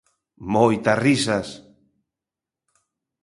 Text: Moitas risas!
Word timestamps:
Moitas 0.53 0.99
risas! 1.05 1.47